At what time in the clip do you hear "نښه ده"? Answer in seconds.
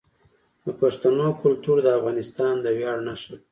3.07-3.39